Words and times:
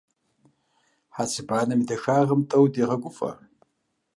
Хьэцыбанэм 1.15 1.79
и 1.83 1.85
дахагъэм 1.89 2.41
тӀэу 2.49 2.65
дегъэгуфӀэ. 2.73 3.31